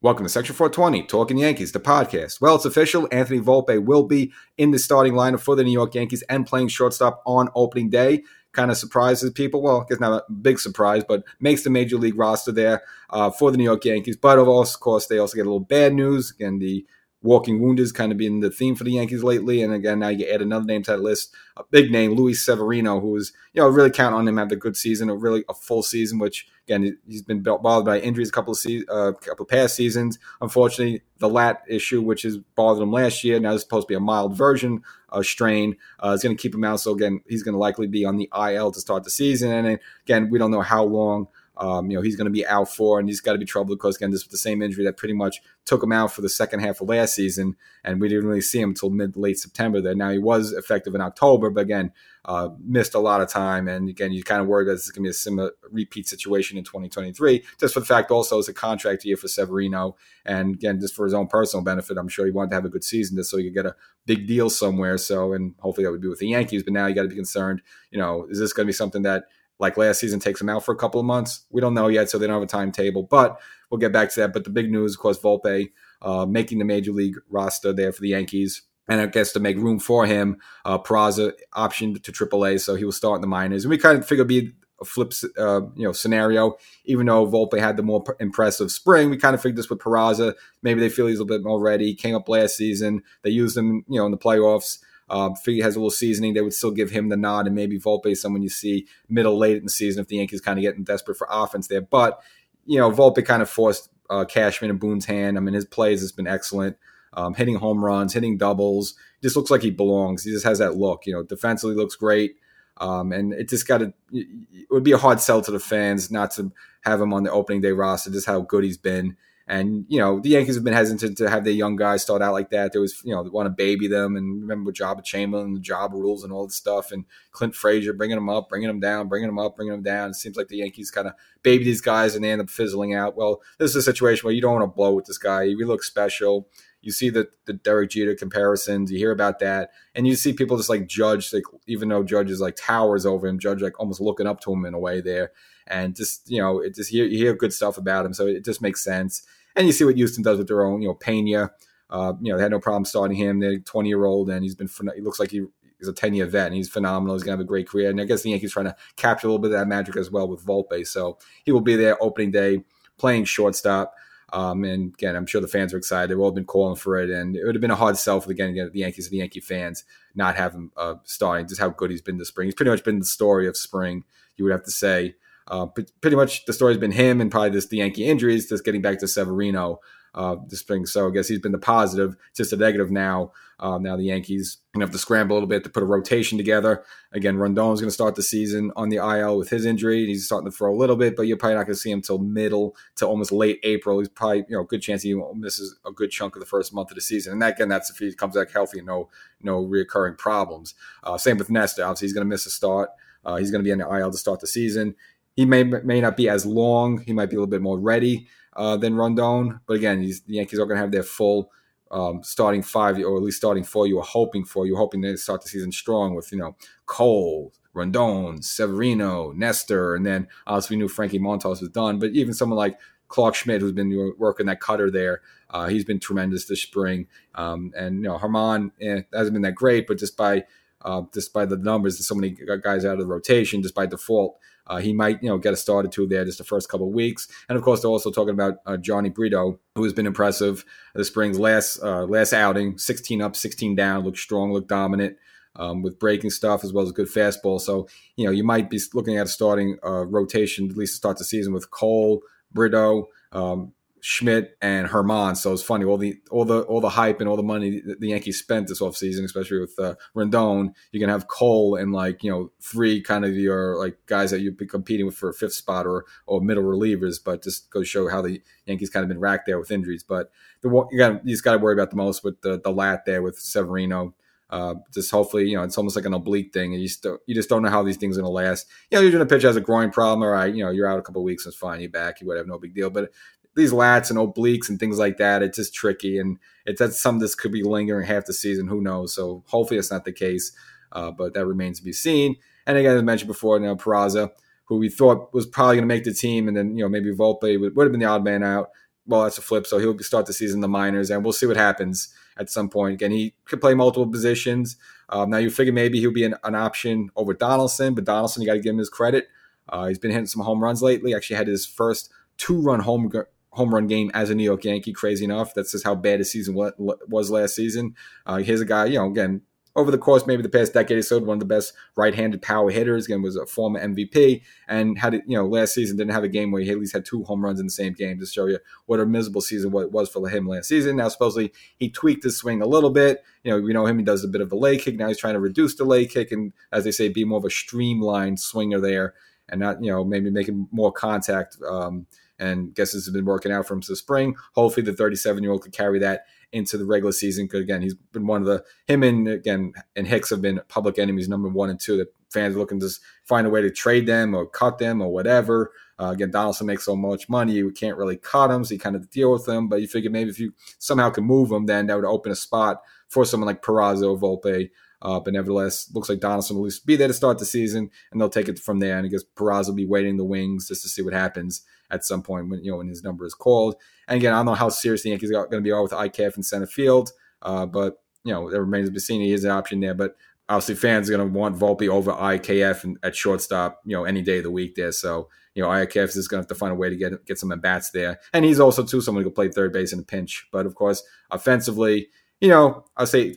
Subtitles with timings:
[0.00, 2.40] Welcome to Section 420, Talking Yankees, the podcast.
[2.40, 3.08] Well, it's official.
[3.10, 6.68] Anthony Volpe will be in the starting lineup for the New York Yankees and playing
[6.68, 8.22] shortstop on opening day.
[8.52, 9.60] Kind of surprises people.
[9.60, 13.30] Well, I guess not a big surprise, but makes the major league roster there uh,
[13.32, 14.16] for the New York Yankees.
[14.16, 14.46] But of
[14.78, 16.30] course, they also get a little bad news.
[16.30, 16.86] Again, the
[17.22, 19.62] walking wounded is kind of being the theme for the Yankees lately.
[19.62, 23.00] And again, now you add another name to that list, a big name, Luis Severino,
[23.00, 25.54] who is, you know, really count on him have a good season, a really a
[25.54, 29.44] full season, which again, he's been bothered by injuries a couple of se- uh, couple
[29.44, 30.18] of past seasons.
[30.40, 33.96] Unfortunately, the lat issue, which has bothered him last year, now is supposed to be
[33.96, 36.80] a mild version of strain, uh, is going to keep him out.
[36.80, 39.50] So again, he's going to likely be on the IL to start the season.
[39.50, 42.68] And again, we don't know how long um, you know, he's going to be out
[42.68, 44.96] for, and he's got to be troubled because again, this was the same injury that
[44.96, 48.26] pretty much took him out for the second half of last season, and we didn't
[48.26, 49.80] really see him until mid late September.
[49.80, 51.92] There now he was effective in October, but again,
[52.24, 54.92] uh, missed a lot of time, and again, you kind of worried that this is
[54.92, 57.44] going to be a similar repeat situation in 2023.
[57.58, 61.04] Just for the fact, also, it's a contract year for Severino, and again, just for
[61.04, 63.36] his own personal benefit, I'm sure he wanted to have a good season just so
[63.36, 63.74] he could get a
[64.06, 64.96] big deal somewhere.
[64.96, 66.62] So, and hopefully that would be with the Yankees.
[66.62, 67.62] But now you got to be concerned.
[67.90, 69.24] You know, is this going to be something that
[69.58, 71.44] like last season takes him out for a couple of months.
[71.50, 74.20] We don't know yet, so they don't have a timetable, but we'll get back to
[74.20, 74.32] that.
[74.32, 75.70] But the big news, of course, Volpe
[76.02, 78.62] uh, making the major league roster there for the Yankees.
[78.88, 82.84] And I guess to make room for him, uh, Peraza optioned to AAA, so he
[82.84, 83.64] will start in the minors.
[83.64, 86.56] And we kind of figure be a flip, uh, you know, scenario.
[86.84, 90.34] Even though Volpe had the more impressive spring, we kind of figured this with Peraza.
[90.62, 91.94] Maybe they feel he's a little bit more ready.
[91.94, 93.02] Came up last season.
[93.22, 94.78] They used him, you know, in the playoffs.
[95.10, 96.34] Um, has a little seasoning.
[96.34, 99.38] They would still give him the nod, and maybe Volpe is someone you see middle
[99.38, 101.80] late in the season if the Yankees kind of getting desperate for offense there.
[101.80, 102.20] But
[102.66, 105.36] you know, Volpe kind of forced uh, Cashman and Boone's hand.
[105.36, 106.76] I mean, his plays has been excellent.
[107.14, 108.94] Um, hitting home runs, hitting doubles.
[109.22, 110.24] Just looks like he belongs.
[110.24, 111.06] He just has that look.
[111.06, 112.36] You know, defensively looks great.
[112.76, 116.10] Um, and it just got to, it would be a hard sell to the fans
[116.10, 119.16] not to have him on the opening day roster, just how good he's been.
[119.50, 122.34] And you know the Yankees have been hesitant to have their young guys start out
[122.34, 122.72] like that.
[122.72, 125.92] There was you know they want to baby them and remember Joba Chamberlain, the Joba
[125.92, 129.28] Rules and all this stuff, and Clint Frazier bringing them up, bringing them down, bringing
[129.28, 130.10] them up, bringing them down.
[130.10, 132.92] It seems like the Yankees kind of baby these guys and they end up fizzling
[132.92, 133.16] out.
[133.16, 135.46] Well, this is a situation where you don't want to blow with this guy.
[135.46, 136.46] He looks special.
[136.82, 138.92] You see the the Derek Jeter comparisons.
[138.92, 142.30] You hear about that, and you see people just like Judge, like even though Judge
[142.30, 145.00] is like towers over him, Judge like almost looking up to him in a way
[145.00, 145.32] there,
[145.66, 148.62] and just you know, it just you hear good stuff about him, so it just
[148.62, 149.26] makes sense.
[149.56, 151.50] And you see what Houston does with their own, you know, Pena.
[151.90, 153.40] Uh, you know, they had no problem starting him.
[153.40, 154.68] They're 20 year old, and he's been.
[154.94, 155.46] He looks like he
[155.80, 157.14] is a 10 year vet, and he's phenomenal.
[157.14, 157.90] He's gonna have a great career.
[157.90, 160.10] And I guess the Yankees trying to capture a little bit of that magic as
[160.10, 160.86] well with Volpe.
[160.86, 162.64] So he will be there opening day
[162.98, 163.94] playing shortstop.
[164.32, 166.10] Um, and again, I'm sure the fans are excited.
[166.10, 168.28] They've all been calling for it, and it would have been a hard sell for
[168.28, 171.48] the, again, the Yankees and the Yankee fans not have him uh, starting.
[171.48, 172.46] Just how good he's been this spring.
[172.46, 174.04] He's pretty much been the story of spring.
[174.36, 175.14] You would have to say.
[175.48, 178.82] Uh, pretty much the story's been him and probably just the Yankee injuries, just getting
[178.82, 179.80] back to Severino
[180.14, 180.86] uh, this spring.
[180.86, 183.32] So I guess he's been the positive, just a negative now.
[183.60, 186.38] Uh, now the Yankees to have to scramble a little bit to put a rotation
[186.38, 186.84] together.
[187.12, 190.06] Again, Rondon's to start the season on the IL with his injury.
[190.06, 192.18] He's starting to throw a little bit, but you're probably not to see him until
[192.18, 193.98] middle to almost late April.
[193.98, 196.90] He's probably, you know, good chance he misses a good chunk of the first month
[196.90, 197.32] of the season.
[197.32, 199.08] And that, again, that's if he comes back healthy and no,
[199.42, 200.74] no reoccurring problems.
[201.02, 201.82] Uh, same with Nestor.
[201.82, 202.90] Obviously, he's to miss a start.
[203.24, 204.94] Uh, he's going to be on the IL to start the season.
[205.38, 206.98] He may may not be as long.
[207.06, 208.26] He might be a little bit more ready
[208.56, 209.60] uh, than Rondon.
[209.68, 211.52] But again, the Yankees are going to have their full
[211.92, 213.86] um, starting five, or at least starting four.
[213.86, 214.66] You were hoping for.
[214.66, 216.56] You were hoping to start the season strong with you know
[216.86, 222.00] Cole, Rondon, Severino, Nestor, and then obviously we knew Frankie Montas was done.
[222.00, 222.76] But even someone like
[223.06, 225.20] Clarke Schmidt, who's been working that cutter there,
[225.50, 227.06] uh, he's been tremendous this spring.
[227.36, 230.46] Um, and you know Germán eh, hasn't been that great, but just by
[230.82, 231.02] uh,
[231.34, 234.38] by the numbers, so many guys out of the rotation, just by default.
[234.66, 236.88] Uh, he might, you know, get a start or two there just the first couple
[236.88, 237.26] of weeks.
[237.48, 241.08] And of course, they're also talking about uh, Jhony Brito, who has been impressive this
[241.08, 245.16] spring's last uh, last outing, 16 up, 16 down, looked strong, looked dominant.
[245.56, 247.60] Um, with breaking stuff as well as good fastball.
[247.60, 250.96] So, you know, you might be looking at a starting uh, rotation, at least to
[250.98, 252.20] start the season with Cole,
[252.52, 255.36] Brito, um, Schmidt and Germán.
[255.36, 258.08] So it's funny all the all the all the hype and all the money the
[258.08, 260.74] Yankees spent this offseason, especially with uh, Rendon.
[260.92, 264.40] You can have Cole and like you know three kind of your like guys that
[264.40, 267.16] you'd be competing with for a fifth spot or or middle relievers.
[267.22, 270.02] But just go show how the Yankees kind of been racked there with injuries.
[270.02, 270.30] But
[270.62, 273.04] the you got you just got to worry about the most with the the lat
[273.04, 274.14] there with Severino.
[274.50, 277.50] Uh, just hopefully, you know, it's almost like an oblique thing, you just you just
[277.50, 278.66] don't know how these things are going to last.
[278.90, 280.54] You know, you're going to pitch has a groin problem, all right.
[280.54, 282.58] You know, you're out a couple weeks, it's fine, you're back, you would have no
[282.58, 282.88] big deal.
[282.88, 283.10] But
[283.58, 286.18] these lats and obliques and things like that, it's just tricky.
[286.18, 288.68] And it's that some of this could be lingering half the season.
[288.68, 289.14] Who knows?
[289.14, 290.52] So hopefully it's not the case.
[290.90, 292.36] Uh, but that remains to be seen.
[292.66, 294.30] And again, as I mentioned before, know, Peraza,
[294.64, 297.12] who we thought was probably going to make the team, and then you know maybe
[297.14, 298.70] Volpe would, would have been the odd man out.
[299.06, 299.66] well, that's a flip.
[299.66, 302.68] So he'll start the season in the minors, and we'll see what happens at some
[302.68, 302.94] point.
[302.94, 304.76] Again, he could play multiple positions.
[305.08, 308.48] Um, now you figure maybe he'll be an, an option over Donaldson, but Donaldson, you
[308.48, 309.28] got to give him his credit.
[309.68, 311.14] Uh, he's been hitting some home runs lately.
[311.14, 313.10] Actually, had his first two-run home
[313.50, 314.92] home run game as a New York Yankee.
[314.92, 317.94] Crazy enough, that's just how bad his season was last season.
[318.26, 319.42] Uh, here's a guy, you know, again
[319.78, 322.68] over the course maybe the past decade or so, one of the best right-handed power
[322.68, 323.06] hitters.
[323.06, 326.50] Again, was a former MVP and had you know last season didn't have a game
[326.50, 328.58] where he at least had two home runs in the same game to show you
[328.86, 330.96] what a miserable season what it was for him last season.
[330.96, 333.22] Now supposedly he tweaked his swing a little bit.
[333.44, 333.98] You know, we know him.
[333.98, 334.96] He does a bit of the leg kick.
[334.96, 337.44] Now he's trying to reduce the leg kick and, as they say, be more of
[337.44, 339.14] a streamlined swinger there
[339.48, 341.56] and not you know maybe making more contact.
[341.68, 342.06] Um,
[342.38, 344.36] and guess this has been working out for him since spring.
[344.54, 347.46] Hopefully, the 37 year old could carry that into the regular season.
[347.46, 350.98] Because again, he's been one of the him and again and Hicks have been public
[350.98, 351.96] enemies number one and two.
[351.96, 352.90] That fans are looking to
[353.24, 355.72] find a way to trade them or cut them or whatever.
[356.00, 358.94] Uh, again, Donaldson makes so much money, you can't really cut him, so you kind
[358.94, 359.68] of deal with them.
[359.68, 362.36] But you figure maybe if you somehow can move him, then that would open a
[362.36, 364.70] spot for someone like Peraza Volpe.
[365.00, 367.90] Uh, but nevertheless, looks like Donaldson will at least be there to start the season,
[368.10, 368.96] and they'll take it from there.
[368.96, 371.62] And I guess Peraza will be waiting in the wings just to see what happens
[371.90, 373.76] at some point when you know when his number is called.
[374.08, 376.36] And again, I don't know how serious the Yankees are going to be with IKF
[376.36, 377.12] in center field,
[377.42, 379.20] uh, but you know it remains to be seen.
[379.20, 380.16] He is an option there, but
[380.48, 384.38] obviously fans are going to want Volpe over IKF at shortstop, you know, any day
[384.38, 384.92] of the week there.
[384.92, 387.38] So you know, IKF is going to have to find a way to get get
[387.38, 389.98] some at bats there, and he's also too someone who can play third base in
[389.98, 390.46] a pinch.
[390.52, 392.08] But of course, offensively,
[392.40, 393.36] you know, I'll say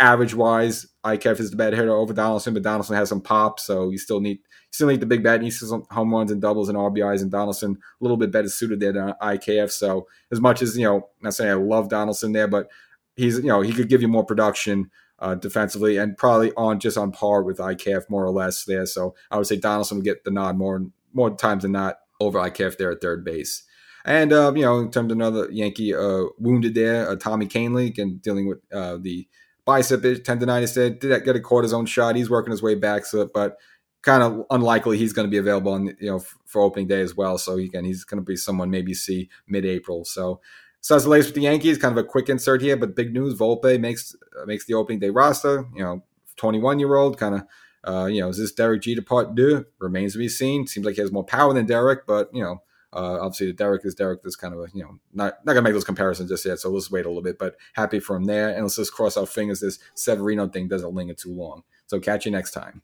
[0.00, 3.90] average wise, IKF is the better hitter over Donaldson, but Donaldson has some pop, so
[3.90, 5.40] you still need still need the big bat.
[5.40, 8.80] Needs some home runs and doubles and RBIs, and Donaldson a little bit better suited
[8.80, 9.70] there than IKF.
[9.70, 12.68] So as much as you know, not saying I love Donaldson there, but
[13.16, 16.96] he's you know he could give you more production uh, defensively and probably on just
[16.96, 18.86] on par with IKF more or less there.
[18.86, 22.38] So I would say Donaldson would get the nod more more times than not over
[22.38, 23.64] IKF there at third base.
[24.04, 27.96] And uh, you know, in terms of another Yankee uh, wounded there, uh, Tommy Kahnle,
[27.98, 29.26] and dealing with uh, the
[29.68, 30.72] bicep tendonitis.
[30.74, 32.16] Did that get a cortisone shot.
[32.16, 33.58] He's working his way back, so but
[34.00, 37.14] kind of unlikely he's going to be available on you know for opening day as
[37.14, 37.36] well.
[37.36, 40.06] So again, he's going to be someone maybe see mid-April.
[40.06, 40.40] So
[40.80, 41.76] so that's the latest with the Yankees.
[41.76, 45.00] Kind of a quick insert here, but big news: Volpe makes uh, makes the opening
[45.00, 45.66] day roster.
[45.74, 46.04] You know,
[46.36, 47.42] 21 year old kind of.
[47.86, 49.64] Uh, you know, is this Derek Jeter part deux?
[49.78, 50.66] Remains to be seen.
[50.66, 52.60] Seems like he has more power than Derek, but you know,
[52.92, 54.22] uh, obviously, Derek is Derek.
[54.22, 56.58] This kind of a, you know not not gonna make those comparisons just yet.
[56.58, 57.38] So let's wait a little bit.
[57.38, 60.94] But happy for him there, and let's just cross our fingers this Severino thing doesn't
[60.94, 61.64] linger too long.
[61.86, 62.82] So catch you next time.